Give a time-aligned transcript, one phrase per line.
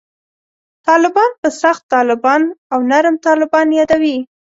[0.87, 2.41] طالبان په «سخت طالبان»
[2.73, 4.17] او «نرم طالبان» یادوي.